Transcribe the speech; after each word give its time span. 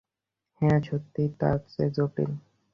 হ্যাঁ, 0.61 0.79
সত্যিই 0.81 1.29
তারচেয়ে 1.39 1.89
জটিল। 1.91 2.31